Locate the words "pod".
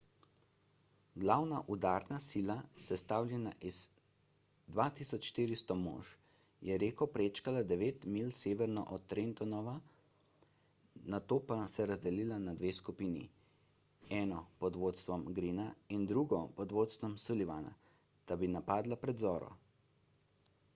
14.63-14.79, 16.61-16.73